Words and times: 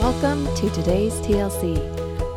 Welcome 0.00 0.46
to 0.56 0.70
today's 0.70 1.12
TLC. 1.20 1.76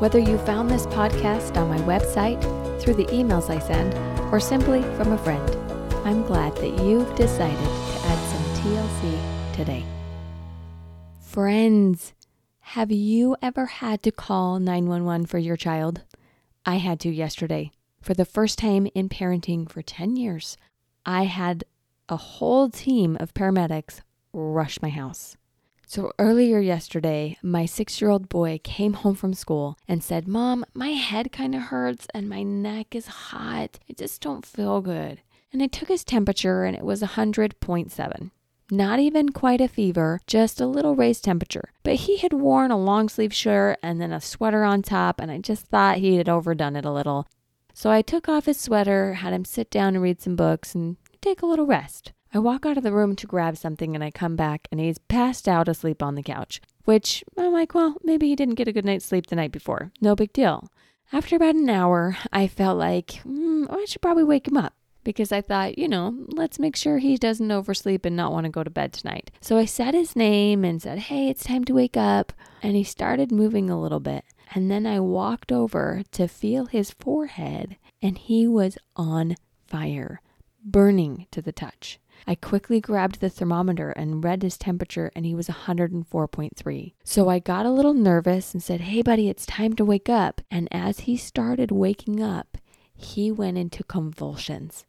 Whether 0.02 0.20
you 0.20 0.38
found 0.40 0.70
this 0.70 0.86
podcast 0.88 1.56
on 1.56 1.70
my 1.70 1.78
website, 1.78 2.42
through 2.82 2.96
the 2.96 3.06
emails 3.06 3.50
I 3.50 3.58
send, 3.60 3.94
or 4.34 4.42
simply 4.42 4.82
from 4.98 5.14
a 5.14 5.18
friend, 5.18 5.50
I'm 6.06 6.24
glad 6.24 6.58
that 6.58 6.84
you've 6.84 7.16
decided 7.16 7.58
to 7.58 8.02
add 8.06 8.30
some 8.30 8.44
TLC 8.56 9.56
today. 9.56 9.86
Friends, 11.22 12.12
have 12.60 12.92
you 12.92 13.38
ever 13.42 13.68
had 13.68 14.04
to 14.04 14.12
call 14.12 14.60
911 14.60 15.28
for 15.28 15.38
your 15.38 15.56
child? 15.56 16.02
I 16.66 16.76
had 16.76 17.00
to 17.00 17.10
yesterday. 17.10 17.72
For 18.02 18.14
the 18.14 18.26
first 18.26 18.60
time 18.60 18.90
in 18.94 19.08
parenting 19.08 19.72
for 19.72 19.82
10 19.82 20.18
years, 20.18 20.58
I 21.06 21.24
had 21.24 21.64
a 22.10 22.18
whole 22.18 22.70
team 22.70 23.16
of 23.22 23.34
paramedics 23.34 24.02
rush 24.34 24.82
my 24.82 24.90
house. 24.90 25.38
So 25.86 26.12
earlier 26.18 26.60
yesterday, 26.60 27.38
my 27.44 27.66
six 27.66 28.02
year 28.02 28.10
old 28.10 28.30
boy 28.30 28.60
came 28.64 28.94
home 28.94 29.16
from 29.16 29.34
school 29.34 29.78
and 29.88 30.04
said, 30.04 30.28
Mom, 30.28 30.66
my 30.74 30.90
head 30.90 31.32
kind 31.32 31.54
of 31.54 31.64
hurts 31.64 32.08
and 32.14 32.30
my 32.30 32.44
neck 32.44 32.96
is 32.96 33.08
hot. 33.08 33.80
I 33.90 33.94
just 33.98 34.22
don't 34.22 34.46
feel 34.46 34.82
good. 34.82 35.22
And 35.52 35.62
I 35.62 35.68
took 35.68 35.90
his 35.90 36.04
temperature 36.04 36.64
and 36.64 36.76
it 36.76 36.84
was 36.84 37.02
100.7. 37.02 38.32
Not 38.72 39.00
even 39.00 39.30
quite 39.30 39.62
a 39.62 39.68
fever, 39.68 40.20
just 40.26 40.60
a 40.60 40.66
little 40.66 40.96
raised 40.96 41.24
temperature. 41.24 41.70
But 41.84 41.96
he 41.96 42.18
had 42.18 42.34
worn 42.34 42.72
a 42.72 42.78
long 42.78 43.08
sleeve 43.08 43.34
shirt 43.34 43.78
and 43.84 44.02
then 44.02 44.12
a 44.12 44.22
sweater 44.22 44.64
on 44.64 44.82
top, 44.82 45.20
and 45.20 45.30
I 45.30 45.38
just 45.38 45.68
thought 45.68 45.98
he 45.98 46.16
had 46.16 46.30
overdone 46.30 46.76
it 46.76 46.86
a 46.86 46.92
little. 46.92 47.28
So 47.76 47.92
I 47.92 48.02
took 48.02 48.28
off 48.28 48.46
his 48.46 48.60
sweater, 48.60 49.16
had 49.16 49.34
him 49.34 49.46
sit 49.46 49.70
down 49.70 49.96
and 49.96 50.02
read 50.02 50.22
some 50.22 50.36
books 50.36 50.74
and 50.74 50.98
take 51.22 51.42
a 51.42 51.46
little 51.46 51.68
rest. 51.68 52.14
I 52.36 52.40
walk 52.40 52.66
out 52.66 52.78
of 52.78 52.84
the 52.84 52.92
room 52.92 53.16
to 53.18 53.28
grab 53.28 53.58
something 53.58 53.94
and 53.94 54.04
I 54.04 54.10
come 54.10 54.36
back 54.36 54.68
and 54.72 54.82
he's 54.82 54.98
passed 54.98 55.48
out 55.48 55.68
asleep 55.68 56.02
on 56.02 56.16
the 56.16 56.24
couch, 56.24 56.62
which 56.84 57.24
I'm 57.38 57.54
like, 57.54 57.76
well, 57.76 57.96
maybe 58.04 58.28
he 58.28 58.36
didn't 58.36 58.56
get 58.56 58.68
a 58.68 58.72
good 58.74 58.86
night's 58.86 59.06
sleep 59.06 59.28
the 59.28 59.36
night 59.36 59.52
before. 59.52 59.92
No 60.02 60.16
big 60.16 60.34
deal. 60.34 60.68
After 61.12 61.36
about 61.36 61.54
an 61.54 61.70
hour, 61.70 62.18
I 62.32 62.48
felt 62.48 62.80
like 62.80 63.22
mm, 63.24 63.68
I 63.70 63.86
should 63.86 64.02
probably 64.02 64.24
wake 64.24 64.48
him 64.48 64.58
up 64.58 64.74
because 65.04 65.32
I 65.32 65.42
thought, 65.42 65.78
you 65.78 65.88
know, 65.88 66.26
let's 66.30 66.58
make 66.58 66.76
sure 66.76 66.98
he 66.98 67.18
doesn't 67.18 67.52
oversleep 67.52 68.04
and 68.04 68.16
not 68.16 68.32
want 68.32 68.46
to 68.46 68.50
go 68.50 68.64
to 68.64 68.70
bed 68.72 68.94
tonight. 68.94 69.30
So 69.40 69.60
I 69.60 69.66
said 69.66 69.94
his 69.94 70.16
name 70.16 70.66
and 70.66 70.82
said, 70.82 70.98
hey, 70.98 71.30
it's 71.30 71.44
time 71.44 71.66
to 71.66 71.74
wake 71.76 71.98
up. 71.98 72.34
And 72.64 72.76
he 72.76 72.84
started 72.84 73.32
moving 73.32 73.70
a 73.70 73.80
little 73.80 74.00
bit. 74.00 74.26
And 74.56 74.72
then 74.72 74.88
I 74.88 75.00
walked 75.00 75.52
over 75.52 76.02
to 76.14 76.28
feel 76.28 76.66
his 76.66 76.90
forehead 76.90 77.78
and 78.02 78.18
he 78.18 78.48
was 78.48 78.80
on 78.96 79.36
fire, 79.68 80.20
burning 80.64 81.28
to 81.30 81.40
the 81.40 81.52
touch. 81.52 82.00
I 82.26 82.36
quickly 82.36 82.80
grabbed 82.80 83.20
the 83.20 83.30
thermometer 83.30 83.92
and 83.92 84.24
read 84.24 84.44
his 84.44 84.58
temperature, 84.58 85.12
and 85.16 85.26
he 85.26 85.36
was 85.36 85.48
104.3. 85.48 86.94
So 87.04 87.30
I 87.30 87.40
got 87.40 87.66
a 87.66 87.72
little 87.72 87.94
nervous 87.94 88.54
and 88.54 88.64
said, 88.64 88.82
Hey, 88.82 89.02
buddy, 89.02 89.30
it's 89.30 89.46
time 89.46 89.74
to 89.76 89.86
wake 89.86 90.10
up. 90.10 90.42
And 90.50 90.68
as 90.72 91.02
he 91.02 91.18
started 91.18 91.72
waking 91.72 92.22
up, 92.22 92.58
he 92.96 93.32
went 93.32 93.58
into 93.58 93.84
convulsions. 93.84 94.86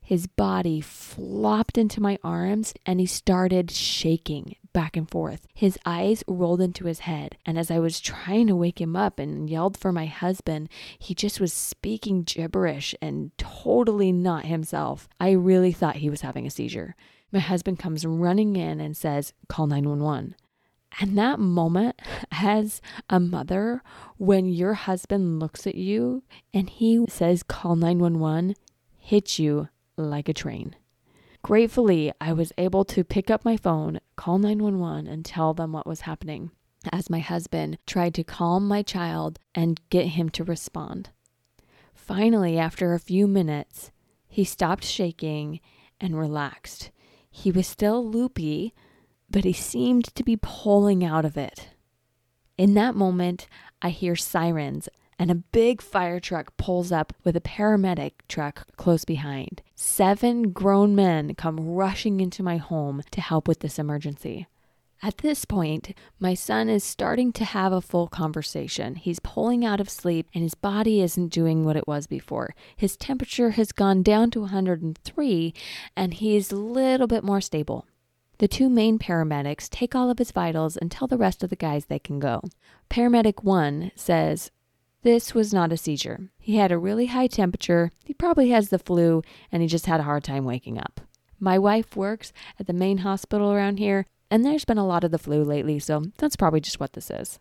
His 0.00 0.26
body 0.26 0.80
flopped 0.80 1.78
into 1.78 2.00
my 2.00 2.18
arms 2.24 2.74
and 2.84 2.98
he 2.98 3.06
started 3.06 3.70
shaking 3.70 4.56
back 4.72 4.96
and 4.96 5.10
forth. 5.10 5.46
His 5.54 5.78
eyes 5.84 6.24
rolled 6.26 6.60
into 6.60 6.86
his 6.86 7.00
head. 7.00 7.36
And 7.44 7.58
as 7.58 7.70
I 7.70 7.78
was 7.78 8.00
trying 8.00 8.46
to 8.46 8.56
wake 8.56 8.80
him 8.80 8.96
up 8.96 9.18
and 9.18 9.48
yelled 9.48 9.76
for 9.76 9.92
my 9.92 10.06
husband, 10.06 10.68
he 10.98 11.14
just 11.14 11.40
was 11.40 11.52
speaking 11.52 12.22
gibberish 12.22 12.94
and 13.00 13.36
totally 13.38 14.12
not 14.12 14.46
himself. 14.46 15.08
I 15.20 15.32
really 15.32 15.72
thought 15.72 15.96
he 15.96 16.10
was 16.10 16.22
having 16.22 16.46
a 16.46 16.50
seizure. 16.50 16.94
My 17.30 17.40
husband 17.40 17.78
comes 17.78 18.04
running 18.04 18.56
in 18.56 18.80
and 18.80 18.96
says, 18.96 19.32
Call 19.48 19.66
911. 19.66 20.34
And 21.00 21.16
that 21.16 21.38
moment, 21.38 22.00
as 22.32 22.82
a 23.08 23.18
mother, 23.18 23.82
when 24.18 24.48
your 24.48 24.74
husband 24.74 25.40
looks 25.40 25.66
at 25.66 25.74
you 25.74 26.22
and 26.52 26.68
he 26.68 27.04
says, 27.08 27.42
Call 27.42 27.76
911, 27.76 28.54
hits 28.98 29.38
you 29.38 29.68
like 29.96 30.28
a 30.28 30.34
train. 30.34 30.76
Gratefully, 31.42 32.12
I 32.20 32.32
was 32.32 32.52
able 32.56 32.84
to 32.84 33.02
pick 33.02 33.28
up 33.28 33.44
my 33.44 33.56
phone, 33.56 33.98
call 34.16 34.38
911, 34.38 35.08
and 35.08 35.24
tell 35.24 35.52
them 35.54 35.72
what 35.72 35.86
was 35.86 36.02
happening 36.02 36.52
as 36.92 37.10
my 37.10 37.18
husband 37.18 37.78
tried 37.86 38.14
to 38.14 38.24
calm 38.24 38.66
my 38.66 38.82
child 38.82 39.38
and 39.54 39.80
get 39.90 40.08
him 40.08 40.28
to 40.30 40.44
respond. 40.44 41.10
Finally, 41.94 42.58
after 42.58 42.92
a 42.94 42.98
few 42.98 43.26
minutes, 43.28 43.90
he 44.28 44.44
stopped 44.44 44.84
shaking 44.84 45.60
and 46.00 46.18
relaxed. 46.18 46.90
He 47.30 47.50
was 47.50 47.66
still 47.66 48.08
loopy, 48.08 48.74
but 49.30 49.44
he 49.44 49.52
seemed 49.52 50.14
to 50.14 50.24
be 50.24 50.38
pulling 50.40 51.04
out 51.04 51.24
of 51.24 51.36
it. 51.36 51.70
In 52.58 52.74
that 52.74 52.94
moment, 52.94 53.46
I 53.80 53.90
hear 53.90 54.16
sirens 54.16 54.88
and 55.18 55.30
a 55.30 55.36
big 55.36 55.80
fire 55.82 56.20
truck 56.20 56.56
pulls 56.56 56.92
up 56.92 57.12
with 57.24 57.36
a 57.36 57.40
paramedic 57.40 58.12
truck 58.28 58.66
close 58.76 59.04
behind. 59.04 59.62
Seven 59.74 60.50
grown 60.52 60.94
men 60.94 61.34
come 61.34 61.60
rushing 61.60 62.20
into 62.20 62.42
my 62.42 62.56
home 62.56 63.02
to 63.10 63.20
help 63.20 63.46
with 63.46 63.60
this 63.60 63.78
emergency. 63.78 64.46
At 65.04 65.18
this 65.18 65.44
point, 65.44 65.96
my 66.20 66.34
son 66.34 66.68
is 66.68 66.84
starting 66.84 67.32
to 67.32 67.44
have 67.44 67.72
a 67.72 67.80
full 67.80 68.06
conversation. 68.06 68.94
He's 68.94 69.18
pulling 69.18 69.64
out 69.64 69.80
of 69.80 69.90
sleep 69.90 70.28
and 70.32 70.44
his 70.44 70.54
body 70.54 71.00
isn't 71.00 71.32
doing 71.32 71.64
what 71.64 71.76
it 71.76 71.88
was 71.88 72.06
before. 72.06 72.54
His 72.76 72.96
temperature 72.96 73.50
has 73.50 73.72
gone 73.72 74.04
down 74.04 74.30
to 74.30 74.42
103 74.42 75.54
and 75.96 76.14
he's 76.14 76.52
a 76.52 76.56
little 76.56 77.08
bit 77.08 77.24
more 77.24 77.40
stable. 77.40 77.84
The 78.38 78.46
two 78.46 78.68
main 78.68 79.00
paramedics 79.00 79.68
take 79.68 79.96
all 79.96 80.08
of 80.08 80.18
his 80.18 80.30
vitals 80.30 80.76
and 80.76 80.88
tell 80.88 81.08
the 81.08 81.18
rest 81.18 81.42
of 81.42 81.50
the 81.50 81.56
guys 81.56 81.86
they 81.86 81.98
can 81.98 82.20
go. 82.20 82.40
Paramedic 82.88 83.42
1 83.42 83.90
says, 83.96 84.52
this 85.02 85.34
was 85.34 85.52
not 85.52 85.72
a 85.72 85.76
seizure. 85.76 86.30
He 86.38 86.56
had 86.56 86.72
a 86.72 86.78
really 86.78 87.06
high 87.06 87.26
temperature, 87.26 87.90
he 88.04 88.14
probably 88.14 88.50
has 88.50 88.68
the 88.68 88.78
flu, 88.78 89.22
and 89.50 89.62
he 89.62 89.68
just 89.68 89.86
had 89.86 90.00
a 90.00 90.04
hard 90.04 90.24
time 90.24 90.44
waking 90.44 90.78
up. 90.78 91.00
My 91.40 91.58
wife 91.58 91.96
works 91.96 92.32
at 92.58 92.66
the 92.66 92.72
main 92.72 92.98
hospital 92.98 93.52
around 93.52 93.78
here, 93.78 94.06
and 94.30 94.44
there's 94.44 94.64
been 94.64 94.78
a 94.78 94.86
lot 94.86 95.04
of 95.04 95.10
the 95.10 95.18
flu 95.18 95.42
lately, 95.42 95.78
so 95.78 96.04
that's 96.18 96.36
probably 96.36 96.60
just 96.60 96.80
what 96.80 96.92
this 96.92 97.10
is. 97.10 97.40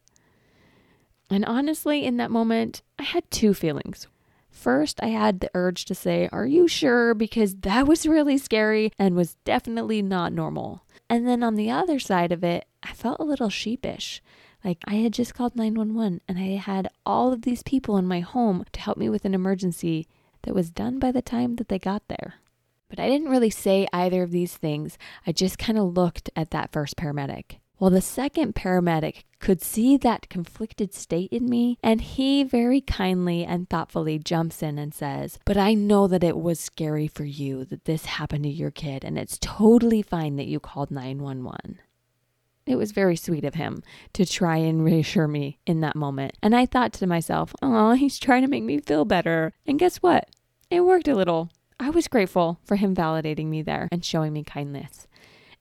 And 1.30 1.46
honestly, 1.46 2.04
in 2.04 2.18
that 2.18 2.32
moment, 2.32 2.82
I 3.00 3.04
had 3.04 3.30
two 3.32 3.54
feelings. 3.54 4.08
First, 4.50 5.02
I 5.02 5.08
had 5.08 5.40
the 5.40 5.50
urge 5.54 5.86
to 5.86 5.96
say, 5.96 6.28
Are 6.32 6.46
you 6.46 6.68
sure? 6.68 7.14
Because 7.14 7.56
that 7.58 7.88
was 7.88 8.06
really 8.06 8.38
scary 8.38 8.92
and 9.00 9.16
was 9.16 9.36
definitely 9.46 10.02
not 10.02 10.34
normal. 10.34 10.84
And 11.10 11.28
then 11.28 11.42
on 11.42 11.56
the 11.56 11.72
other 11.72 12.00
side 12.00 12.32
of 12.32 12.44
it, 12.44 12.66
I 12.84 12.94
felt 12.94 13.20
a 13.20 13.24
little 13.24 13.50
sheepish. 13.50 14.22
Like 14.64 14.80
I 14.86 14.96
had 14.96 15.14
just 15.14 15.34
called 15.34 15.56
911 15.56 16.22
and 16.28 16.38
I 16.38 16.58
had 16.58 16.90
all 17.06 17.34
of 17.34 17.42
these 17.42 17.64
people 17.64 17.98
in 17.98 18.06
my 18.06 18.20
home 18.20 18.66
to 18.72 18.80
help 18.80 18.98
me 18.98 19.10
with 19.10 19.26
an 19.26 19.34
emergency 19.34 20.08
that 20.44 20.56
was 20.56 20.70
done 20.70 21.00
by 21.00 21.12
the 21.12 21.22
time 21.22 21.56
that 21.56 21.68
they 21.68 21.80
got 21.80 22.08
there. 22.08 22.36
But 22.90 23.00
I 23.00 23.08
didn't 23.08 23.30
really 23.30 23.50
say 23.50 23.88
either 23.94 24.24
of 24.24 24.32
these 24.32 24.58
things. 24.58 24.98
I 25.26 25.32
just 25.32 25.58
kind 25.58 25.80
of 25.80 25.96
looked 25.96 26.30
at 26.36 26.52
that 26.52 26.72
first 26.72 26.98
paramedic. 26.98 27.58
Well, 27.80 27.90
the 27.90 28.02
second 28.02 28.54
paramedic 28.54 29.24
could 29.40 29.60
see 29.60 29.98
that 29.98 30.30
conflicted 30.30 30.94
state 30.94 31.32
in 31.32 31.50
me, 31.50 31.80
and 31.82 32.00
he 32.00 32.44
very 32.44 32.80
kindly 32.80 33.44
and 33.44 33.68
thoughtfully 33.68 34.20
jumps 34.20 34.62
in 34.62 34.78
and 34.78 34.94
says, 34.94 35.40
But 35.46 35.58
I 35.58 35.74
know 35.74 36.06
that 36.06 36.24
it 36.24 36.38
was 36.38 36.60
scary 36.60 37.08
for 37.08 37.24
you 37.24 37.66
that 37.66 37.86
this 37.86 38.06
happened 38.06 38.44
to 38.44 38.52
your 38.52 38.70
kid, 38.70 39.04
and 39.04 39.18
it's 39.18 39.40
totally 39.42 40.04
fine 40.04 40.36
that 40.36 40.46
you 40.46 40.60
called 40.60 40.92
911. 40.92 41.80
It 42.66 42.76
was 42.76 42.92
very 42.92 43.16
sweet 43.16 43.44
of 43.44 43.56
him 43.56 43.84
to 44.14 44.26
try 44.26 44.58
and 44.58 44.84
reassure 44.84 45.28
me 45.28 45.60
in 45.66 45.82
that 45.82 45.96
moment. 45.96 46.38
And 46.44 46.56
I 46.56 46.66
thought 46.66 46.94
to 46.94 47.08
myself, 47.08 47.56
oh, 47.62 47.94
he's 47.94 48.20
trying 48.20 48.44
to 48.44 48.48
make 48.48 48.64
me 48.64 48.80
feel 48.80 49.06
better. 49.06 49.54
And 49.66 49.80
guess 49.80 49.98
what? 49.98 50.30
It 50.70 50.82
worked 50.82 51.08
a 51.08 51.16
little. 51.16 51.50
I 51.80 51.90
was 51.90 52.08
grateful 52.08 52.60
for 52.64 52.76
him 52.76 52.96
validating 52.96 53.48
me 53.48 53.62
there 53.62 53.90
and 53.92 54.06
showing 54.06 54.34
me 54.34 54.44
kindness. 54.44 55.08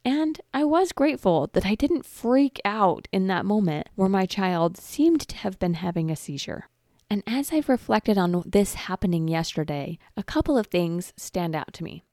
And 0.05 0.39
I 0.53 0.63
was 0.63 0.91
grateful 0.91 1.49
that 1.53 1.65
I 1.65 1.75
didn't 1.75 2.05
freak 2.05 2.59
out 2.65 3.07
in 3.11 3.27
that 3.27 3.45
moment 3.45 3.89
where 3.95 4.09
my 4.09 4.25
child 4.25 4.77
seemed 4.77 5.21
to 5.27 5.35
have 5.37 5.59
been 5.59 5.75
having 5.75 6.09
a 6.09 6.15
seizure. 6.15 6.69
And 7.09 7.23
as 7.27 7.51
I've 7.51 7.69
reflected 7.69 8.17
on 8.17 8.43
this 8.45 8.73
happening 8.75 9.27
yesterday, 9.27 9.99
a 10.15 10.23
couple 10.23 10.57
of 10.57 10.67
things 10.67 11.13
stand 11.17 11.55
out 11.55 11.73
to 11.73 11.83
me. 11.83 12.03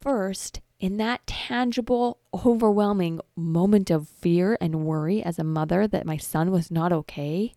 First, 0.00 0.60
in 0.80 0.96
that 0.98 1.26
tangible, 1.26 2.18
overwhelming 2.44 3.20
moment 3.36 3.90
of 3.90 4.08
fear 4.08 4.58
and 4.60 4.84
worry 4.84 5.22
as 5.22 5.38
a 5.38 5.44
mother 5.44 5.86
that 5.86 6.06
my 6.06 6.16
son 6.16 6.50
was 6.50 6.70
not 6.70 6.92
okay, 6.92 7.54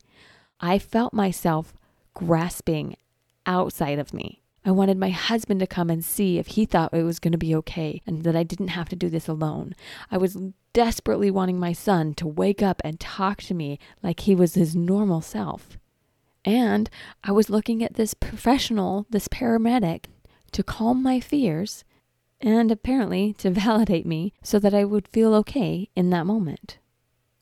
I 0.60 0.80
felt 0.80 1.14
myself 1.14 1.74
grasping 2.14 2.96
outside 3.46 4.00
of 4.00 4.14
me. 4.14 4.42
I 4.66 4.72
wanted 4.72 4.98
my 4.98 5.12
husband 5.12 5.62
to 5.62 5.68
come 5.68 5.90
and 5.90 6.04
see 6.04 6.38
if 6.38 6.48
he 6.48 6.66
thought 6.66 6.94
it 6.94 7.04
was 7.04 7.20
going 7.20 7.32
to 7.32 7.38
be 7.38 7.56
okay 7.56 8.02
and 8.06 8.24
that 8.24 8.36
I 8.36 8.44
didn't 8.44 8.70
have 8.70 8.90
to 8.90 8.98
do 8.98 9.10
this 9.10 9.28
alone. 9.28 9.76
I 10.12 10.18
was 10.18 10.38
desperately 10.74 11.32
wanting 11.32 11.60
my 11.60 11.74
son 11.74 12.14
to 12.16 12.28
wake 12.28 12.62
up 12.62 12.82
and 12.84 13.00
talk 13.00 13.42
to 13.44 13.54
me 13.54 13.80
like 14.04 14.22
he 14.22 14.36
was 14.36 14.56
his 14.56 14.76
normal 14.76 15.22
self. 15.22 15.78
And 16.44 16.90
I 17.24 17.32
was 17.32 17.50
looking 17.50 17.84
at 17.84 17.94
this 17.94 18.14
professional, 18.14 19.06
this 19.10 19.28
paramedic, 19.28 20.06
to 20.52 20.64
calm 20.64 21.02
my 21.02 21.20
fears 21.20 21.84
and 22.42 22.72
apparently 22.72 23.34
to 23.34 23.50
validate 23.66 24.06
me 24.06 24.34
so 24.44 24.60
that 24.60 24.74
I 24.74 24.84
would 24.86 25.08
feel 25.08 25.34
okay 25.36 25.90
in 25.96 26.10
that 26.12 26.26
moment. 26.26 26.78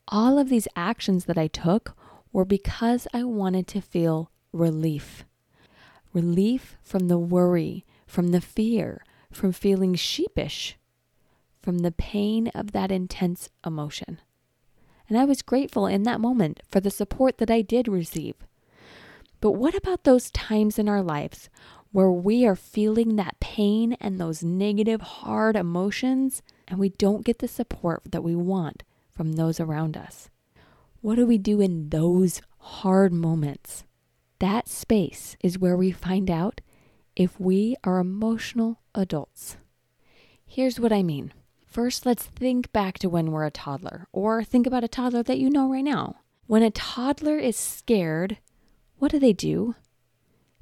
all 0.08 0.38
of 0.38 0.50
these 0.50 0.68
actions 0.76 1.26
that 1.26 1.38
I 1.38 1.48
took 1.48 1.96
were 2.32 2.46
because 2.46 3.08
I 3.14 3.24
wanted 3.24 3.68
to 3.70 3.82
feel 3.82 4.32
relief. 4.52 5.26
Relief 6.14 6.78
from 6.84 7.08
the 7.08 7.18
worry, 7.18 7.86
from 8.06 8.30
the 8.30 8.42
fear, 8.42 9.04
from 9.32 9.52
feeling 9.52 9.96
sheepish, 9.96 10.78
from 11.62 11.80
the 11.80 11.92
pain 11.92 12.50
of 12.50 12.72
that 12.72 12.92
intense 12.92 13.50
emotion. 13.66 14.20
And 15.10 15.18
I 15.18 15.26
was 15.26 15.42
grateful 15.42 15.88
in 15.88 16.04
that 16.04 16.22
moment 16.22 16.62
for 16.70 16.80
the 16.80 16.92
support 16.92 17.38
that 17.38 17.52
I 17.52 17.62
did 17.62 17.88
receive. 17.88 18.36
But 19.42 19.52
what 19.52 19.76
about 19.76 20.04
those 20.04 20.32
times 20.32 20.80
in 20.80 20.88
our 20.90 21.02
lives 21.04 21.50
where 21.96 22.12
we 22.12 22.46
are 22.46 22.58
feeling 22.58 23.16
that 23.16 23.40
pain 23.40 23.94
and 24.02 24.20
those 24.20 24.44
negative, 24.44 25.00
hard 25.00 25.56
emotions, 25.56 26.42
and 26.68 26.78
we 26.78 26.90
don't 26.90 27.24
get 27.24 27.40
the 27.40 27.48
support 27.48 28.02
that 28.12 28.22
we 28.22 28.36
want 28.36 28.84
from 29.10 29.32
those 29.32 29.62
around 29.62 29.96
us? 29.96 30.30
What 31.00 31.16
do 31.16 31.26
we 31.26 31.38
do 31.38 31.62
in 31.62 31.88
those 31.88 32.42
hard 32.58 33.14
moments? 33.14 33.86
That 34.40 34.68
space 34.68 35.38
is 35.40 35.58
where 35.58 35.78
we 35.78 35.92
find 35.92 36.30
out 36.30 36.60
if 37.16 37.40
we 37.40 37.78
are 37.86 38.00
emotional 38.00 38.82
adults. 38.94 39.56
Here's 40.46 40.82
what 40.82 40.92
I 40.92 41.02
mean. 41.02 41.32
First, 41.66 42.06
let's 42.06 42.26
think 42.26 42.74
back 42.74 43.00
to 43.00 43.10
when 43.10 43.32
we're 43.32 43.46
a 43.46 43.52
toddler, 43.52 44.10
or 44.12 44.44
think 44.44 44.68
about 44.68 44.84
a 44.84 44.90
toddler 44.90 45.24
that 45.24 45.40
you 45.40 45.50
know 45.50 45.72
right 45.72 45.82
now. 45.82 46.18
When 46.46 46.62
a 46.62 46.72
toddler 46.72 47.38
is 47.38 47.56
scared, 47.56 48.40
what 48.98 49.12
do 49.12 49.18
they 49.18 49.32
do? 49.32 49.76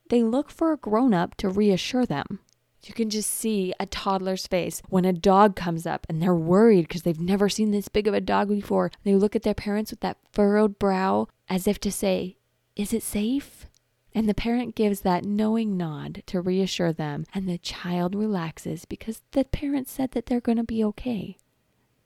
They 0.09 0.23
look 0.23 0.51
for 0.51 0.73
a 0.73 0.77
grown 0.77 1.13
up 1.13 1.35
to 1.38 1.50
reassure 1.50 2.05
them. 2.05 2.39
You 2.83 2.94
can 2.94 3.09
just 3.09 3.29
see 3.29 3.73
a 3.79 3.85
toddler's 3.85 4.45
face 4.45 4.81
when 4.89 5.05
a 5.05 5.13
dog 5.13 5.55
comes 5.55 5.85
up 5.88 6.05
and 6.09 6.21
they're 6.21 6.35
worried 6.35 6.88
because 6.88 7.03
they've 7.03 7.19
never 7.19 7.47
seen 7.47 7.71
this 7.71 7.88
big 7.88 8.07
of 8.07 8.13
a 8.13 8.19
dog 8.19 8.50
before. 8.50 8.91
They 9.03 9.15
look 9.15 9.35
at 9.35 9.44
their 9.44 9.53
parents 9.53 9.91
with 9.91 10.01
that 10.01 10.17
furrowed 10.33 10.79
brow 10.79 11.27
as 11.47 11.65
if 11.65 11.79
to 11.81 11.91
say, 11.91 12.35
Is 12.75 12.91
it 12.91 13.03
safe? 13.03 13.67
And 14.13 14.27
the 14.27 14.33
parent 14.33 14.75
gives 14.75 15.01
that 15.01 15.25
knowing 15.25 15.75
nod 15.77 16.21
to 16.27 16.41
reassure 16.41 16.94
them, 16.94 17.25
and 17.33 17.50
the 17.50 17.57
child 17.57 18.13
relaxes 18.13 18.85
because 18.85 19.21
the 19.31 19.45
parent 19.45 19.88
said 19.88 20.11
that 20.11 20.27
they're 20.27 20.39
going 20.39 20.57
to 20.57 20.63
be 20.63 20.83
okay. 20.83 21.38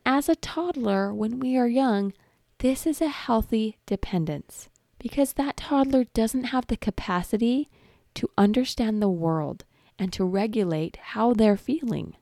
As 0.05 0.29
a 0.29 0.35
toddler, 0.35 1.13
when 1.13 1.39
we 1.39 1.57
are 1.57 1.67
young, 1.67 2.13
this 2.59 2.87
is 2.87 3.01
a 3.01 3.09
healthy 3.09 3.77
dependence 3.85 4.69
because 4.99 5.33
that 5.33 5.57
toddler 5.57 6.05
doesn't 6.05 6.45
have 6.45 6.67
the 6.67 6.77
capacity 6.77 7.69
to 8.17 8.29
understand 8.37 9.01
the 9.01 9.09
world 9.09 9.63
and 9.99 10.11
to 10.13 10.25
regulate 10.25 10.97
how 10.97 11.33
they're 11.33 11.57
feeling. 11.57 12.15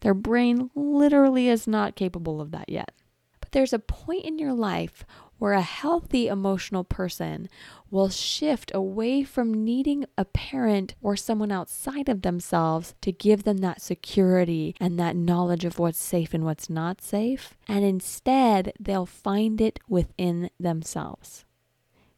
Their 0.00 0.14
brain 0.14 0.70
literally 0.74 1.48
is 1.48 1.66
not 1.66 1.96
capable 1.96 2.40
of 2.40 2.50
that 2.50 2.68
yet. 2.68 2.92
But 3.40 3.52
there's 3.52 3.72
a 3.72 3.78
point 3.78 4.24
in 4.24 4.38
your 4.38 4.52
life 4.52 5.04
where 5.38 5.52
a 5.52 5.62
healthy 5.62 6.28
emotional 6.28 6.84
person 6.84 7.48
will 7.90 8.08
shift 8.08 8.70
away 8.74 9.24
from 9.24 9.64
needing 9.64 10.06
a 10.16 10.24
parent 10.24 10.94
or 11.02 11.16
someone 11.16 11.52
outside 11.52 12.08
of 12.08 12.22
themselves 12.22 12.94
to 13.02 13.12
give 13.12 13.44
them 13.44 13.58
that 13.58 13.82
security 13.82 14.74
and 14.80 14.98
that 14.98 15.16
knowledge 15.16 15.64
of 15.64 15.78
what's 15.78 16.00
safe 16.00 16.32
and 16.32 16.44
what's 16.44 16.70
not 16.70 17.02
safe. 17.02 17.56
And 17.68 17.84
instead, 17.84 18.72
they'll 18.80 19.06
find 19.06 19.60
it 19.60 19.80
within 19.88 20.50
themselves. 20.58 21.44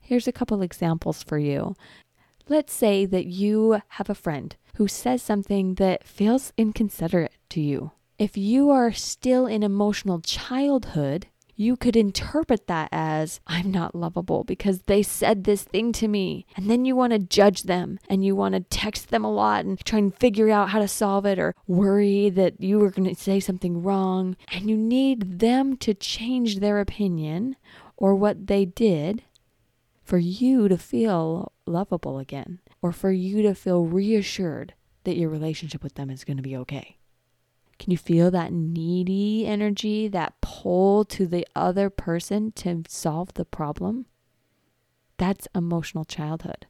Here's 0.01 0.29
a 0.29 0.33
couple 0.33 0.63
examples 0.63 1.25
for 1.25 1.37
you. 1.37 1.75
Let's 2.49 2.73
say 2.73 3.07
that 3.07 3.27
you 3.27 3.83
have 3.89 4.09
a 4.09 4.15
friend 4.15 4.55
who 4.77 4.87
says 4.87 5.21
something 5.21 5.75
that 5.75 6.05
feels 6.05 6.53
inconsiderate 6.57 7.33
to 7.49 7.61
you. 7.61 7.91
If 8.19 8.37
you 8.37 8.71
are 8.71 8.93
still 8.93 9.47
in 9.47 9.65
emotional 9.65 10.21
childhood, 10.21 11.27
you 11.57 11.77
could 11.77 11.97
interpret 11.97 12.69
that 12.69 12.91
as, 12.93 13.41
I'm 13.49 13.73
not 13.73 13.97
lovable 13.97 14.45
because 14.45 14.83
they 14.83 15.03
said 15.03 15.43
this 15.43 15.65
thing 15.65 15.91
to 15.95 16.07
me. 16.07 16.47
And 16.55 16.71
then 16.71 16.85
you 16.85 16.95
want 16.95 17.15
to 17.15 17.19
judge 17.19 17.65
them 17.65 17.99
and 18.09 18.25
you 18.25 18.37
want 18.37 18.55
to 18.55 18.61
text 18.61 19.09
them 19.09 19.25
a 19.25 19.33
lot 19.33 19.65
and 19.65 19.85
try 19.85 19.99
and 19.99 20.15
figure 20.15 20.49
out 20.51 20.69
how 20.69 20.79
to 20.79 20.87
solve 20.87 21.27
it 21.27 21.41
or 21.41 21.53
worry 21.67 22.31
that 22.31 22.61
you 22.61 22.79
were 22.79 22.91
going 22.91 23.13
to 23.13 23.21
say 23.21 23.41
something 23.41 23.83
wrong. 23.83 24.37
And 24.53 24.71
you 24.71 24.77
need 24.77 25.41
them 25.41 25.77
to 25.79 25.95
change 25.95 26.61
their 26.61 26.79
opinion 26.79 27.57
or 27.97 28.15
what 28.15 28.47
they 28.47 28.67
did 28.67 29.25
for 30.05 30.19
you 30.19 30.69
to 30.69 30.79
feel 30.79 31.53
lovable 31.67 32.19
again 32.19 32.61
or 32.83 32.93
for 32.93 33.11
you 33.11 33.43
to 33.43 33.55
feel 33.55 33.85
reassured 33.85 34.75
that 35.05 35.17
your 35.17 35.29
relationship 35.29 35.83
with 35.83 35.95
them 35.95 36.11
is 36.11 36.25
going 36.25 36.37
to 36.37 36.43
be 36.43 36.57
okay. 36.57 36.97
Can 37.79 37.91
you 37.91 37.99
feel 37.99 38.31
that 38.31 38.53
needy 38.53 39.47
energy, 39.47 40.09
that 40.09 40.41
pull 40.41 41.05
to 41.07 41.27
the 41.27 41.47
other 41.55 41.91
person 41.91 42.53
to 42.53 42.83
solve 42.89 43.35
the 43.35 43.45
problem? 43.45 44.07
That's 45.19 45.49
emotional 45.55 46.05
childhood. 46.05 46.67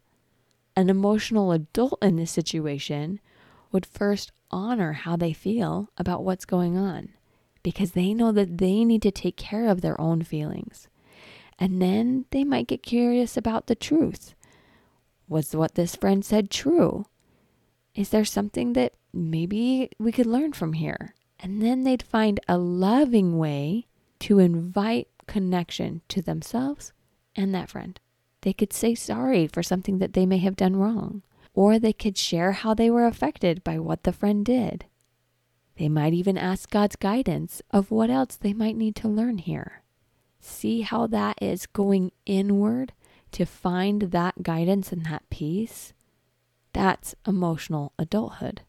An 0.75 0.90
emotional 0.90 1.52
adult 1.52 1.98
in 2.02 2.16
this 2.16 2.31
situation 2.31 3.20
would 3.72 3.87
first 3.87 4.32
honor 4.50 4.93
how 4.93 5.16
they 5.16 5.32
feel 5.32 5.90
about 5.96 6.25
what's 6.25 6.44
going 6.44 6.76
on 6.76 7.10
because 7.62 7.93
they 7.93 8.14
know 8.14 8.31
that 8.31 8.58
they 8.58 8.84
need 8.84 9.02
to 9.02 9.10
take 9.10 9.37
care 9.37 9.69
of 9.69 9.81
their 9.81 10.00
own 10.00 10.22
feelings. 10.22 10.88
And 11.58 11.82
then 11.82 12.26
they 12.31 12.44
might 12.44 12.69
get 12.69 12.82
curious 12.82 13.37
about 13.37 13.66
the 13.66 13.75
truth. 13.75 14.34
Was 15.28 15.55
what 15.55 15.75
this 15.75 15.96
friend 15.96 16.25
said 16.25 16.50
true? 16.50 17.06
Is 17.94 18.11
there 18.11 18.25
something 18.25 18.75
that 18.75 18.93
maybe 19.17 19.90
we 19.99 20.12
could 20.12 20.26
learn 20.26 20.52
from 20.52 20.75
here. 20.75 21.14
And 21.40 21.61
then 21.62 21.84
they'd 21.84 22.02
find 22.02 22.38
a 22.49 22.58
loving 22.58 23.38
way 23.38 23.87
to 24.20 24.38
invite 24.38 25.08
connection 25.26 26.02
to 26.08 26.23
themselves 26.23 26.93
and 27.34 27.55
that 27.55 27.70
friend. 27.70 27.99
They 28.43 28.52
could 28.52 28.73
say 28.73 28.94
sorry 28.94 29.46
for 29.46 29.62
something 29.62 29.99
that 29.99 30.12
they 30.12 30.26
may 30.26 30.38
have 30.38 30.56
done 30.56 30.76
wrong, 30.76 31.23
or 31.52 31.79
they 31.79 31.93
could 31.93 32.17
share 32.17 32.52
how 32.52 32.75
they 32.75 32.90
were 32.90 33.06
affected 33.06 33.64
by 33.64 33.79
what 33.79 34.05
the 34.05 34.12
friend 34.12 34.44
did. 34.44 34.84
They 35.76 35.88
might 35.88 36.14
even 36.14 36.38
ask 36.38 36.70
God's 36.70 36.96
guidance 36.96 37.61
of 37.70 37.90
what 37.90 38.08
else 38.08 38.37
they 38.37 38.52
might 38.52 38.76
need 38.76 38.96
to 38.96 39.08
learn 39.08 39.38
here. 39.38 39.82
See 40.40 40.82
how 40.82 41.06
that 41.08 41.37
is 41.43 41.67
going 41.67 42.12
inward 42.25 42.93
to 43.32 43.44
find 43.44 44.02
that 44.02 44.43
guidance 44.43 44.93
and 44.93 45.05
that 45.06 45.28
peace? 45.31 45.93
That's 46.73 47.14
emotional 47.26 47.93
adulthood. 47.99 48.62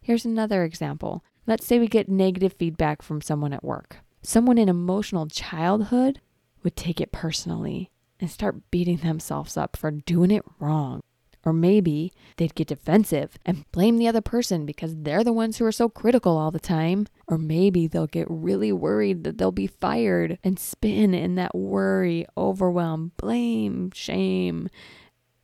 Here's 0.00 0.24
another 0.24 0.64
example. 0.64 1.24
Let's 1.46 1.66
say 1.66 1.78
we 1.78 1.88
get 1.88 2.08
negative 2.08 2.52
feedback 2.52 3.02
from 3.02 3.20
someone 3.20 3.52
at 3.52 3.64
work. 3.64 3.98
Someone 4.22 4.58
in 4.58 4.68
emotional 4.68 5.26
childhood 5.26 6.20
would 6.62 6.76
take 6.76 7.00
it 7.00 7.12
personally 7.12 7.90
and 8.20 8.30
start 8.30 8.70
beating 8.70 8.98
themselves 8.98 9.56
up 9.56 9.76
for 9.76 9.90
doing 9.90 10.30
it 10.30 10.44
wrong. 10.58 11.00
Or 11.44 11.52
maybe 11.52 12.12
they'd 12.36 12.54
get 12.54 12.68
defensive 12.68 13.38
and 13.46 13.70
blame 13.72 13.98
the 13.98 14.08
other 14.08 14.20
person 14.20 14.66
because 14.66 14.94
they're 14.96 15.24
the 15.24 15.32
ones 15.32 15.56
who 15.56 15.64
are 15.64 15.72
so 15.72 15.88
critical 15.88 16.36
all 16.36 16.50
the 16.50 16.58
time. 16.58 17.06
Or 17.26 17.38
maybe 17.38 17.86
they'll 17.86 18.06
get 18.06 18.26
really 18.28 18.72
worried 18.72 19.24
that 19.24 19.38
they'll 19.38 19.52
be 19.52 19.66
fired 19.66 20.38
and 20.42 20.58
spin 20.58 21.14
in 21.14 21.36
that 21.36 21.54
worry, 21.54 22.26
overwhelm, 22.36 23.12
blame, 23.16 23.92
shame, 23.92 24.68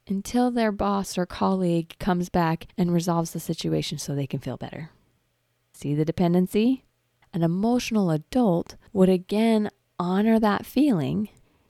until 0.07 0.51
their 0.51 0.73
boss 0.73 1.17
or 1.17 1.27
colleague 1.27 1.95
comes 1.99 2.29
back 2.29 2.67
and 2.77 2.93
resolves 2.93 3.31
the 3.31 3.41
situation 3.41 3.99
so 3.99 4.15
they 4.15 4.27
can 4.27 4.41
feel 4.41 4.57
better. 4.57 4.91
See 5.73 5.95
the 5.95 6.05
dependency? 6.05 6.85
An 7.33 7.43
emotional 7.43 8.11
adult 8.11 8.77
would 8.93 9.09
again 9.09 9.71
honor 9.99 10.39
that 10.39 10.67
feeling, 10.67 11.29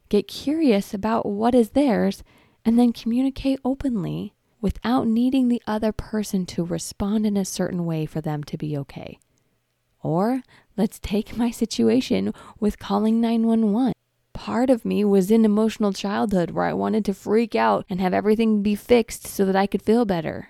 get 0.08 0.28
curious 0.28 0.92
about 0.92 1.26
what 1.26 1.54
is 1.54 1.70
theirs, 1.70 2.22
and 2.64 2.78
then 2.78 2.92
communicate 2.92 3.60
openly 3.64 4.34
without 4.60 5.06
needing 5.06 5.48
the 5.48 5.62
other 5.66 5.92
person 5.92 6.46
to 6.46 6.64
respond 6.64 7.26
in 7.26 7.36
a 7.36 7.44
certain 7.44 7.84
way 7.84 8.06
for 8.06 8.20
them 8.20 8.42
to 8.44 8.56
be 8.56 8.76
okay. 8.78 9.18
Or 10.02 10.42
let's 10.76 10.98
take 10.98 11.36
my 11.36 11.50
situation 11.50 12.32
with 12.58 12.78
calling 12.78 13.20
911 13.20 13.94
part 14.34 14.68
of 14.68 14.84
me 14.84 15.02
was 15.02 15.30
in 15.30 15.44
emotional 15.44 15.94
childhood 15.94 16.50
where 16.50 16.66
I 16.66 16.74
wanted 16.74 17.04
to 17.06 17.14
freak 17.14 17.54
out 17.54 17.86
and 17.88 18.00
have 18.00 18.12
everything 18.12 18.62
be 18.62 18.74
fixed 18.74 19.26
so 19.26 19.46
that 19.46 19.56
I 19.56 19.66
could 19.66 19.80
feel 19.80 20.04
better. 20.04 20.48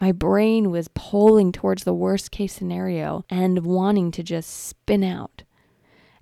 My 0.00 0.12
brain 0.12 0.70
was 0.70 0.88
pulling 0.94 1.52
towards 1.52 1.84
the 1.84 1.92
worst 1.92 2.30
case 2.30 2.54
scenario 2.54 3.26
and 3.28 3.66
wanting 3.66 4.10
to 4.12 4.22
just 4.22 4.48
spin 4.48 5.04
out. 5.04 5.42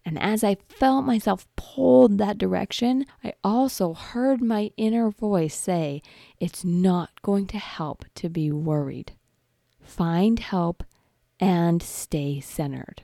And 0.06 0.22
as 0.22 0.44
I 0.44 0.56
felt 0.68 1.04
myself 1.04 1.48
pulled 1.56 2.18
that 2.18 2.38
direction, 2.38 3.06
I 3.24 3.32
also 3.42 3.92
heard 3.92 4.40
my 4.40 4.70
inner 4.76 5.10
voice 5.10 5.56
say, 5.56 6.00
It's 6.38 6.64
not 6.64 7.10
going 7.22 7.48
to 7.48 7.58
help 7.58 8.04
to 8.14 8.28
be 8.28 8.52
worried. 8.52 9.14
Find 9.82 10.38
help 10.38 10.84
and 11.40 11.82
stay 11.82 12.38
centered. 12.38 13.02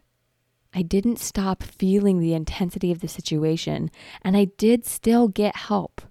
I 0.73 0.82
didn't 0.82 1.18
stop 1.18 1.64
feeling 1.64 2.21
the 2.21 2.35
intensity 2.35 2.92
of 2.92 3.00
the 3.00 3.09
situation, 3.09 3.90
and 4.23 4.37
I 4.37 4.44
did 4.56 4.87
still 4.87 5.26
get 5.26 5.56
help. 5.56 6.02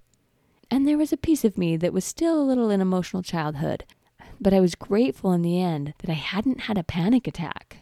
And 0.69 0.85
there 0.85 0.97
was 0.97 1.13
a 1.13 1.17
piece 1.17 1.45
of 1.45 1.57
me 1.57 1.77
that 1.77 1.93
was 1.93 2.03
still 2.03 2.39
a 2.39 2.43
little 2.43 2.69
in 2.69 2.81
emotional 2.81 3.23
childhood, 3.23 3.85
but 4.41 4.53
I 4.53 4.59
was 4.59 4.75
grateful 4.75 5.31
in 5.31 5.41
the 5.41 5.61
end 5.61 5.93
that 5.99 6.09
I 6.09 6.15
hadn't 6.15 6.61
had 6.61 6.77
a 6.77 6.83
panic 6.83 7.27
attack. 7.27 7.80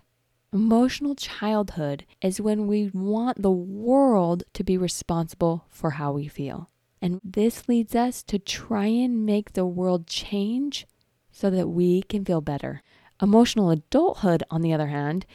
Emotional 0.51 1.13
childhood 1.13 2.07
is 2.23 2.41
when 2.41 2.65
we 2.65 2.89
want 2.91 3.39
the 3.39 3.51
world 3.51 4.43
to 4.53 4.63
be 4.63 4.79
responsible 4.79 5.65
for 5.69 5.91
how 5.91 6.11
we 6.11 6.27
feel. 6.27 6.71
And 6.99 7.21
this 7.23 7.69
leads 7.69 7.95
us 7.95 8.23
to 8.23 8.39
try 8.39 8.87
and 8.87 9.27
make 9.27 9.53
the 9.53 9.65
world 9.65 10.07
change 10.07 10.87
so 11.31 11.51
that 11.51 11.67
we 11.67 12.01
can 12.01 12.25
feel 12.25 12.41
better. 12.41 12.81
Emotional 13.21 13.69
adulthood, 13.69 14.43
on 14.49 14.61
the 14.61 14.73
other 14.73 14.87
hand, 14.87 15.27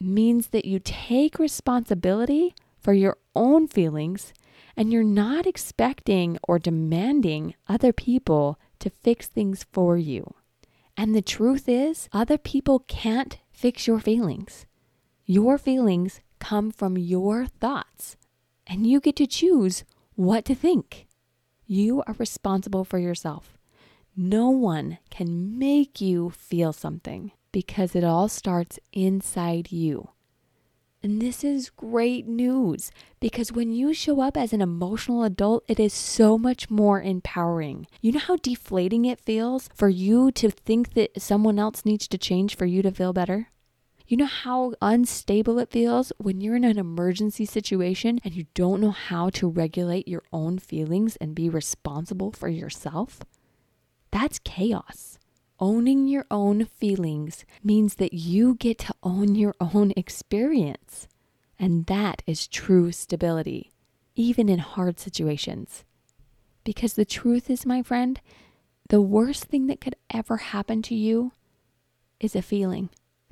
means 0.00 0.48
that 0.48 0.64
you 0.64 0.78
take 0.78 1.38
responsibility 1.38 2.54
for 2.78 2.94
your 2.94 3.18
own 3.36 3.68
feelings 3.68 4.32
and 4.74 4.90
you're 4.90 5.04
not 5.04 5.46
expecting 5.46 6.38
or 6.48 6.58
demanding 6.58 7.54
other 7.68 7.92
people 7.92 8.58
to 8.78 8.88
fix 8.88 9.26
things 9.26 9.66
for 9.70 9.98
you. 9.98 10.34
And 10.96 11.14
the 11.14 11.22
truth 11.22 11.68
is, 11.68 12.08
other 12.12 12.38
people 12.38 12.80
can't 12.88 13.38
fix 13.60 13.86
your 13.86 14.00
feelings. 14.00 14.64
Your 15.26 15.58
feelings 15.58 16.22
come 16.38 16.70
from 16.70 16.96
your 16.96 17.44
thoughts, 17.44 18.16
and 18.66 18.86
you 18.86 19.00
get 19.00 19.16
to 19.16 19.26
choose 19.26 19.84
what 20.14 20.46
to 20.46 20.54
think. 20.54 21.06
You 21.66 22.02
are 22.06 22.16
responsible 22.18 22.84
for 22.84 22.98
yourself. 22.98 23.58
No 24.16 24.48
one 24.48 24.96
can 25.10 25.58
make 25.58 26.00
you 26.00 26.30
feel 26.30 26.72
something 26.72 27.32
because 27.52 27.94
it 27.94 28.02
all 28.02 28.28
starts 28.30 28.78
inside 28.94 29.70
you. 29.70 30.08
And 31.02 31.20
this 31.20 31.42
is 31.42 31.70
great 31.70 32.26
news 32.26 32.92
because 33.20 33.52
when 33.52 33.72
you 33.72 33.94
show 33.94 34.20
up 34.20 34.36
as 34.36 34.52
an 34.52 34.60
emotional 34.60 35.24
adult, 35.24 35.64
it 35.66 35.80
is 35.80 35.94
so 35.94 36.36
much 36.36 36.68
more 36.68 37.00
empowering. 37.00 37.86
You 38.02 38.12
know 38.12 38.18
how 38.18 38.36
deflating 38.36 39.06
it 39.06 39.18
feels 39.18 39.70
for 39.74 39.88
you 39.88 40.30
to 40.32 40.50
think 40.50 40.92
that 40.92 41.22
someone 41.22 41.58
else 41.58 41.86
needs 41.86 42.06
to 42.08 42.18
change 42.18 42.54
for 42.54 42.66
you 42.66 42.82
to 42.82 42.90
feel 42.90 43.14
better? 43.14 43.48
You 44.06 44.18
know 44.18 44.26
how 44.26 44.74
unstable 44.82 45.58
it 45.58 45.70
feels 45.70 46.12
when 46.18 46.42
you're 46.42 46.56
in 46.56 46.64
an 46.64 46.78
emergency 46.78 47.46
situation 47.46 48.20
and 48.22 48.34
you 48.34 48.46
don't 48.54 48.80
know 48.80 48.90
how 48.90 49.30
to 49.30 49.48
regulate 49.48 50.06
your 50.06 50.24
own 50.32 50.58
feelings 50.58 51.16
and 51.16 51.34
be 51.34 51.48
responsible 51.48 52.32
for 52.32 52.48
yourself? 52.48 53.20
That's 54.10 54.40
chaos. 54.40 55.19
Owning 55.62 56.08
your 56.08 56.24
own 56.30 56.64
feelings 56.64 57.44
means 57.62 57.96
that 57.96 58.14
you 58.14 58.54
get 58.54 58.78
to 58.78 58.94
own 59.02 59.34
your 59.34 59.54
own 59.60 59.92
experience. 59.94 61.06
And 61.58 61.84
that 61.84 62.22
is 62.26 62.48
true 62.48 62.92
stability, 62.92 63.70
even 64.16 64.48
in 64.48 64.60
hard 64.60 64.98
situations. 64.98 65.84
Because 66.64 66.94
the 66.94 67.04
truth 67.04 67.50
is, 67.50 67.66
my 67.66 67.82
friend, 67.82 68.22
the 68.88 69.02
worst 69.02 69.44
thing 69.44 69.66
that 69.66 69.82
could 69.82 69.96
ever 70.08 70.38
happen 70.38 70.80
to 70.82 70.94
you 70.94 71.32
is 72.20 72.34
a 72.34 72.40
feeling. 72.40 72.88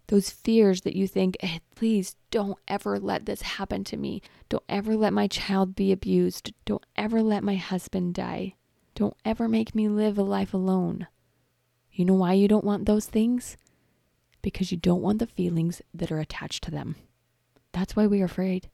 Those 0.09 0.29
fears 0.29 0.83
that 0.83 0.97
you 0.97 1.09
think, 1.09 1.39
eh, 1.41 1.61
please 1.75 2.15
don't 2.31 2.59
ever 2.69 2.99
let 2.99 3.25
this 3.25 3.41
happen 3.41 3.85
to 3.85 3.97
me. 3.97 4.21
Don't 4.51 4.65
ever 4.69 4.97
let 4.97 5.15
my 5.15 5.29
child 5.29 5.75
be 5.75 5.93
abused. 5.93 6.53
Don't 6.67 6.85
ever 6.95 7.23
let 7.23 7.43
my 7.43 7.57
husband 7.57 8.15
die. 8.15 8.55
Don't 8.95 9.17
ever 9.25 9.49
make 9.49 9.75
me 9.75 9.89
live 9.89 10.19
a 10.19 10.23
life 10.23 10.53
alone. 10.53 11.07
You 11.99 12.05
know 12.05 12.15
why 12.15 12.35
you 12.35 12.47
don't 12.47 12.65
want 12.65 12.87
those 12.87 13.07
things? 13.07 13.57
Because 14.41 14.71
you 14.71 14.79
don't 14.79 15.03
want 15.03 15.19
the 15.19 15.27
feelings 15.27 15.83
that 15.93 16.13
are 16.13 16.21
attached 16.21 16.63
to 16.63 16.71
them. 16.71 16.95
That's 17.73 17.97
why 17.97 18.07
we 18.07 18.23
are 18.23 18.27
afraid. 18.27 18.71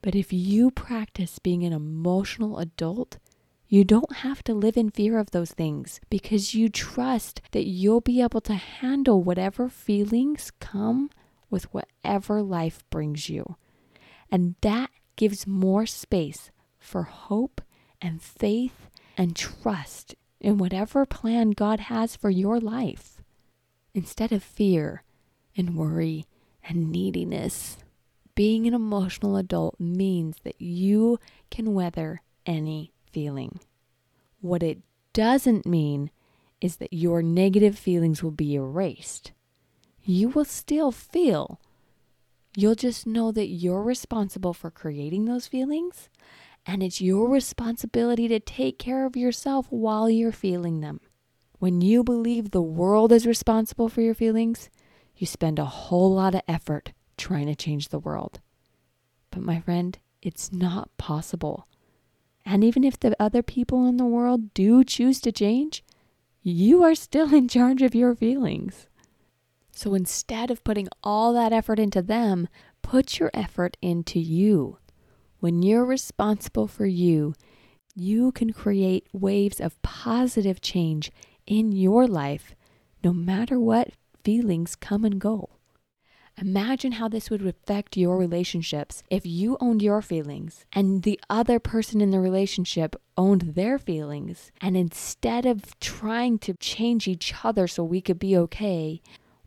But 0.00 0.14
if 0.14 0.32
you 0.32 0.70
practice 0.70 1.40
being 1.40 1.64
an 1.64 1.72
emotional 1.72 2.60
adult, 2.60 3.18
you 3.66 3.82
don't 3.82 4.18
have 4.18 4.44
to 4.44 4.54
live 4.54 4.76
in 4.76 4.90
fear 4.90 5.18
of 5.18 5.32
those 5.32 5.50
things 5.50 6.00
because 6.08 6.54
you 6.54 6.68
trust 6.68 7.42
that 7.50 7.66
you'll 7.66 8.00
be 8.00 8.22
able 8.22 8.40
to 8.42 8.54
handle 8.54 9.24
whatever 9.24 9.68
feelings 9.68 10.52
come 10.60 11.10
with 11.50 11.64
whatever 11.74 12.44
life 12.44 12.84
brings 12.90 13.28
you. 13.28 13.56
And 14.30 14.54
that 14.60 14.90
gives 15.16 15.48
more 15.48 15.84
space 15.84 16.52
for 16.78 17.02
hope 17.02 17.60
and 18.00 18.22
faith 18.22 18.86
and 19.18 19.34
trust 19.34 20.14
in 20.42 20.58
whatever 20.58 21.06
plan 21.06 21.52
God 21.52 21.80
has 21.80 22.16
for 22.16 22.28
your 22.28 22.60
life. 22.60 23.22
Instead 23.94 24.32
of 24.32 24.42
fear 24.42 25.04
and 25.56 25.76
worry 25.76 26.26
and 26.64 26.90
neediness, 26.90 27.78
being 28.34 28.66
an 28.66 28.74
emotional 28.74 29.36
adult 29.36 29.78
means 29.78 30.36
that 30.42 30.60
you 30.60 31.18
can 31.50 31.74
weather 31.74 32.22
any 32.44 32.92
feeling. 33.10 33.60
What 34.40 34.62
it 34.62 34.80
doesn't 35.12 35.64
mean 35.64 36.10
is 36.60 36.76
that 36.76 36.92
your 36.92 37.22
negative 37.22 37.78
feelings 37.78 38.22
will 38.22 38.30
be 38.30 38.54
erased. 38.54 39.32
You 40.02 40.28
will 40.28 40.44
still 40.44 40.90
feel. 40.90 41.60
You'll 42.56 42.74
just 42.74 43.06
know 43.06 43.30
that 43.32 43.46
you're 43.46 43.82
responsible 43.82 44.54
for 44.54 44.70
creating 44.70 45.24
those 45.24 45.46
feelings 45.46 46.08
and 46.66 46.82
it's 46.82 47.00
your 47.00 47.28
responsibility 47.28 48.28
to 48.28 48.40
take 48.40 48.78
care 48.78 49.04
of 49.04 49.16
yourself 49.16 49.66
while 49.70 50.08
you're 50.08 50.32
feeling 50.32 50.80
them. 50.80 51.00
When 51.58 51.80
you 51.80 52.02
believe 52.02 52.50
the 52.50 52.62
world 52.62 53.12
is 53.12 53.26
responsible 53.26 53.88
for 53.88 54.00
your 54.00 54.14
feelings, 54.14 54.70
you 55.16 55.26
spend 55.26 55.58
a 55.58 55.64
whole 55.64 56.12
lot 56.14 56.34
of 56.34 56.42
effort 56.48 56.92
trying 57.16 57.46
to 57.46 57.54
change 57.54 57.88
the 57.88 57.98
world. 57.98 58.40
But 59.30 59.42
my 59.42 59.60
friend, 59.60 59.98
it's 60.20 60.52
not 60.52 60.96
possible. 60.96 61.68
And 62.44 62.64
even 62.64 62.84
if 62.84 62.98
the 62.98 63.14
other 63.20 63.42
people 63.42 63.86
in 63.86 63.96
the 63.96 64.04
world 64.04 64.52
do 64.54 64.82
choose 64.84 65.20
to 65.20 65.32
change, 65.32 65.84
you 66.42 66.82
are 66.82 66.94
still 66.94 67.32
in 67.32 67.48
charge 67.48 67.82
of 67.82 67.94
your 67.94 68.14
feelings. 68.14 68.88
So 69.70 69.94
instead 69.94 70.50
of 70.50 70.64
putting 70.64 70.88
all 71.02 71.32
that 71.32 71.52
effort 71.52 71.78
into 71.78 72.02
them, 72.02 72.48
put 72.82 73.18
your 73.18 73.30
effort 73.32 73.76
into 73.80 74.18
you. 74.18 74.78
When 75.42 75.60
you're 75.60 75.84
responsible 75.84 76.68
for 76.68 76.86
you, 76.86 77.34
you 77.96 78.30
can 78.30 78.52
create 78.52 79.08
waves 79.12 79.60
of 79.60 79.82
positive 79.82 80.60
change 80.60 81.10
in 81.48 81.72
your 81.72 82.06
life, 82.06 82.54
no 83.02 83.12
matter 83.12 83.58
what 83.58 83.90
feelings 84.22 84.76
come 84.76 85.04
and 85.04 85.20
go. 85.20 85.50
Imagine 86.40 86.92
how 86.92 87.08
this 87.08 87.28
would 87.28 87.44
affect 87.44 87.96
your 87.96 88.16
relationships 88.16 89.02
if 89.10 89.26
you 89.26 89.56
owned 89.60 89.82
your 89.82 90.00
feelings 90.00 90.64
and 90.72 91.02
the 91.02 91.18
other 91.28 91.58
person 91.58 92.00
in 92.00 92.12
the 92.12 92.20
relationship 92.20 92.94
owned 93.16 93.56
their 93.56 93.80
feelings. 93.80 94.52
And 94.60 94.76
instead 94.76 95.44
of 95.44 95.76
trying 95.80 96.38
to 96.38 96.54
change 96.54 97.08
each 97.08 97.34
other 97.42 97.66
so 97.66 97.82
we 97.82 98.00
could 98.00 98.20
be 98.20 98.36
okay, 98.36 99.02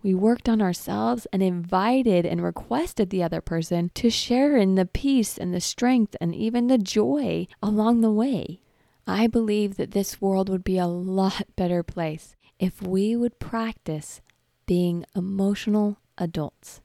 we 0.06 0.14
worked 0.14 0.48
on 0.48 0.62
ourselves 0.62 1.26
and 1.34 1.42
invited 1.42 2.28
and 2.28 2.44
requested 2.44 3.10
the 3.10 3.24
other 3.24 3.42
person 3.42 3.90
to 3.96 4.08
share 4.12 4.56
in 4.56 4.76
the 4.76 4.86
peace 4.86 5.36
and 5.36 5.52
the 5.52 5.60
strength 5.60 6.16
and 6.22 6.36
even 6.36 6.68
the 6.68 6.78
joy 6.78 7.48
along 7.64 8.02
the 8.02 8.12
way. 8.12 8.62
I 9.08 9.26
believe 9.26 9.78
that 9.78 9.94
this 9.94 10.22
world 10.22 10.48
would 10.48 10.64
be 10.64 10.78
a 10.78 10.86
lot 10.86 11.48
better 11.56 11.82
place 11.82 12.36
if 12.60 12.84
we 12.84 13.16
would 13.16 13.40
practice 13.40 14.22
being 14.68 15.06
emotional 15.16 15.98
adults. 16.20 16.82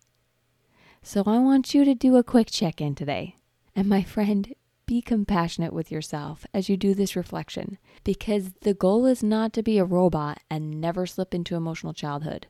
So 1.03 1.23
I 1.27 1.41
want 1.41 1.75
you 1.75 1.85
to 1.85 1.95
do 1.95 2.17
a 2.17 2.25
quick 2.25 2.49
check 2.51 2.81
in 2.81 2.95
today. 2.95 3.37
And 3.77 3.87
my 3.87 4.03
friend, 4.03 4.55
be 4.87 5.03
compassionate 5.03 5.75
with 5.75 5.93
yourself 5.93 6.47
as 6.55 6.71
you 6.71 6.79
do 6.79 6.95
this 6.95 7.15
reflection 7.15 7.77
because 8.03 8.55
the 8.63 8.73
goal 8.73 9.05
is 9.05 9.23
not 9.23 9.53
to 9.53 9.63
be 9.63 9.77
a 9.77 9.85
robot 9.85 10.39
and 10.49 10.81
never 10.81 11.05
slip 11.05 11.35
into 11.35 11.55
emotional 11.55 11.93
childhood. 11.93 12.47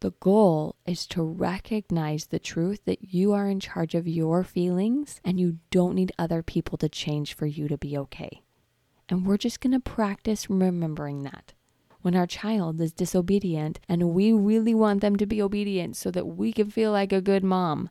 The 0.00 0.12
goal 0.20 0.76
is 0.86 1.08
to 1.08 1.24
recognize 1.24 2.26
the 2.26 2.38
truth 2.38 2.84
that 2.84 3.12
you 3.12 3.32
are 3.32 3.48
in 3.48 3.58
charge 3.58 3.96
of 3.96 4.06
your 4.06 4.44
feelings 4.44 5.20
and 5.24 5.40
you 5.40 5.58
don't 5.72 5.96
need 5.96 6.12
other 6.16 6.40
people 6.40 6.78
to 6.78 6.88
change 6.88 7.34
for 7.34 7.46
you 7.46 7.66
to 7.66 7.76
be 7.76 7.98
okay. 7.98 8.42
And 9.08 9.26
we're 9.26 9.38
just 9.38 9.60
going 9.60 9.72
to 9.72 9.80
practice 9.80 10.48
remembering 10.48 11.24
that. 11.24 11.52
When 12.02 12.14
our 12.14 12.28
child 12.28 12.80
is 12.80 12.92
disobedient 12.92 13.80
and 13.88 14.10
we 14.10 14.32
really 14.32 14.72
want 14.72 15.00
them 15.00 15.16
to 15.16 15.26
be 15.26 15.42
obedient 15.42 15.96
so 15.96 16.12
that 16.12 16.28
we 16.28 16.52
can 16.52 16.70
feel 16.70 16.92
like 16.92 17.12
a 17.12 17.20
good 17.20 17.42
mom, 17.42 17.90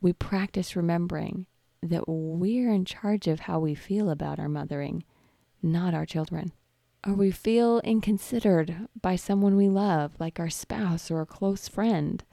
we 0.00 0.12
practice 0.12 0.76
remembering 0.76 1.46
that 1.82 2.04
we're 2.06 2.72
in 2.72 2.84
charge 2.84 3.26
of 3.26 3.40
how 3.40 3.58
we 3.58 3.74
feel 3.74 4.10
about 4.10 4.38
our 4.38 4.48
mothering, 4.48 5.02
not 5.60 5.92
our 5.92 6.06
children 6.06 6.52
or 7.06 7.14
we 7.14 7.30
feel 7.30 7.80
inconsidered 7.80 8.88
by 9.00 9.16
someone 9.16 9.56
we 9.56 9.68
love, 9.68 10.14
like 10.18 10.40
our 10.40 10.50
spouse 10.50 11.10
or 11.10 11.20
a 11.20 11.26
close 11.26 11.68
friend, 11.68 12.24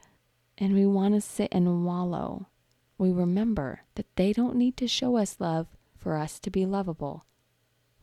and 0.58 0.74
we 0.74 0.86
want 0.86 1.14
to 1.14 1.20
sit 1.20 1.48
and 1.52 1.84
wallow, 1.84 2.48
we 2.98 3.12
remember 3.12 3.80
that 3.94 4.06
they 4.16 4.32
don't 4.32 4.56
need 4.56 4.76
to 4.78 4.88
show 4.88 5.16
us 5.16 5.36
love 5.38 5.66
for 5.96 6.16
us 6.16 6.38
to 6.40 6.50
be 6.50 6.64
lovable. 6.64 7.24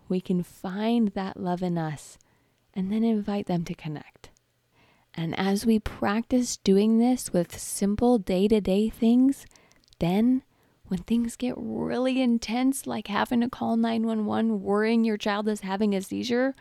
We 0.08 0.22
can 0.22 0.44
find 0.44 1.10
that 1.10 1.40
love 1.40 1.64
in 1.64 1.78
us 1.78 2.18
and 2.74 2.92
then 2.92 3.04
invite 3.04 3.48
them 3.48 3.64
to 3.66 3.74
connect. 3.74 4.30
And 5.14 5.38
as 5.38 5.66
we 5.66 5.80
practice 5.80 6.58
doing 6.58 6.98
this 6.98 7.32
with 7.32 7.58
simple 7.58 8.18
day 8.18 8.48
to 8.48 8.60
day 8.60 8.90
things, 8.90 9.46
then 10.00 10.44
when 10.94 11.02
things 11.02 11.36
get 11.36 11.56
really 11.58 12.22
intense, 12.22 12.86
like 12.86 13.08
having 13.08 13.42
to 13.42 13.50
call 13.50 13.78
911, 13.78 14.62
worrying 14.62 15.04
your 15.04 15.18
child 15.18 15.48
is 15.48 15.62
having 15.62 15.96
a 15.96 16.02
seizure, 16.04 16.54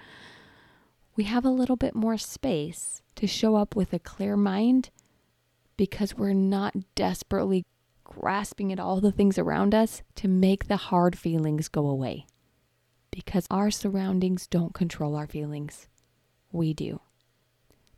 we 1.16 1.24
have 1.24 1.44
a 1.44 1.50
little 1.50 1.76
bit 1.76 1.94
more 1.94 2.16
space 2.16 3.02
to 3.14 3.26
show 3.26 3.56
up 3.56 3.76
with 3.76 3.92
a 3.92 3.98
clear 3.98 4.34
mind 4.34 4.88
because 5.76 6.16
we're 6.16 6.32
not 6.32 6.74
desperately 6.94 7.66
grasping 8.04 8.72
at 8.72 8.80
all 8.80 9.02
the 9.02 9.12
things 9.12 9.36
around 9.36 9.74
us 9.74 10.00
to 10.14 10.28
make 10.28 10.66
the 10.66 10.78
hard 10.78 11.18
feelings 11.18 11.68
go 11.68 11.86
away. 11.86 12.24
Because 13.10 13.46
our 13.50 13.70
surroundings 13.70 14.46
don't 14.46 14.72
control 14.72 15.14
our 15.14 15.26
feelings, 15.26 15.88
we 16.50 16.72
do. 16.72 17.02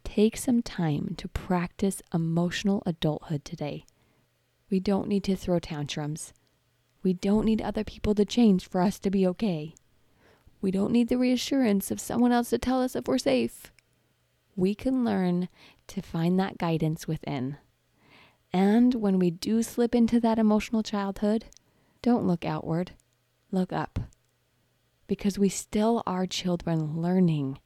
Take 0.03 0.37
some 0.37 0.63
time 0.63 1.15
to 1.17 1.29
practice 1.29 2.03
emotional 2.13 2.83
adulthood 2.87 3.45
today. 3.45 3.85
We 4.71 4.81
don't 4.81 5.09
need 5.09 5.25
to 5.25 5.37
throw 5.37 5.59
tantrums. 5.59 6.33
We 7.03 7.13
don't 7.13 7.45
need 7.45 7.61
other 7.61 7.85
people 7.85 8.15
to 8.15 8.25
change 8.25 8.69
for 8.69 8.81
us 8.81 8.99
to 9.01 9.11
be 9.11 9.27
okay. 9.27 9.75
We 10.61 10.71
don't 10.71 10.93
need 10.93 11.09
the 11.09 11.19
reassurance 11.19 11.91
of 11.91 12.01
someone 12.01 12.33
else 12.33 12.51
to 12.51 12.59
tell 12.59 12.81
us 12.81 12.97
if 12.97 13.07
we're 13.07 13.19
safe. 13.19 13.71
We 14.57 14.75
can 14.75 15.05
learn 15.05 15.49
to 15.89 16.01
find 16.01 16.41
that 16.41 16.57
guidance 16.57 17.07
within. 17.07 17.59
And 18.53 18.95
when 18.95 19.19
we 19.19 19.31
do 19.31 19.63
slip 19.63 19.95
into 19.95 20.21
that 20.21 20.39
emotional 20.39 20.83
childhood, 20.83 21.47
don't 22.03 22.27
look 22.27 22.45
outward, 22.45 22.93
look 23.51 23.73
up. 23.73 23.99
Because 25.07 25.39
we 25.39 25.49
still 25.49 26.03
are 26.07 26.27
children 26.27 27.03
learning 27.03 27.59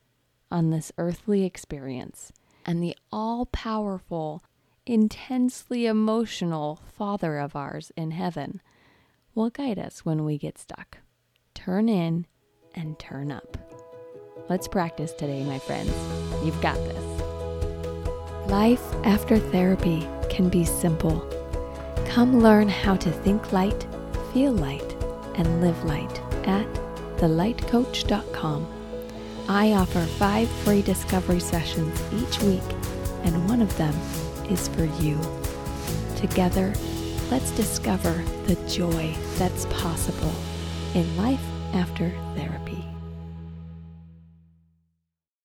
on 0.50 0.70
this 0.70 0.90
earthly 0.98 1.44
experience. 1.44 2.32
And 2.64 2.82
the 2.82 2.96
all 3.12 3.46
powerful, 3.46 4.42
intensely 4.88 5.86
emotional 5.86 6.80
Father 6.96 7.38
of 7.38 7.54
ours 7.54 7.92
in 7.96 8.10
heaven 8.10 8.60
will 9.34 9.50
guide 9.50 9.78
us 9.78 10.04
when 10.04 10.24
we 10.24 10.38
get 10.38 10.58
stuck. 10.58 10.98
Turn 11.54 11.88
in 11.88 12.26
and 12.74 12.98
turn 12.98 13.30
up. 13.30 13.56
Let's 14.48 14.66
practice 14.66 15.12
today, 15.12 15.44
my 15.44 15.58
friends. 15.58 15.92
You've 16.42 16.60
got 16.62 16.76
this. 16.76 17.04
Life 18.50 18.82
after 19.04 19.38
therapy 19.38 20.08
can 20.30 20.48
be 20.48 20.64
simple. 20.64 21.20
Come 22.06 22.40
learn 22.40 22.68
how 22.68 22.96
to 22.96 23.10
think 23.10 23.52
light, 23.52 23.86
feel 24.32 24.52
light, 24.52 24.96
and 25.34 25.60
live 25.60 25.84
light 25.84 26.20
at 26.48 26.66
thelightcoach.com. 27.18 28.66
I 29.48 29.72
offer 29.72 30.00
five 30.00 30.48
free 30.48 30.82
discovery 30.82 31.40
sessions 31.40 32.00
each 32.12 32.42
week, 32.42 32.62
and 33.24 33.48
one 33.48 33.60
of 33.60 33.76
them 33.76 33.94
is 34.50 34.68
for 34.68 34.84
you. 34.84 35.18
Together, 36.16 36.72
let's 37.30 37.50
discover 37.52 38.22
the 38.46 38.56
joy 38.68 39.14
that's 39.36 39.66
possible 39.66 40.34
in 40.94 41.16
life 41.16 41.44
after 41.74 42.10
therapy. 42.34 42.57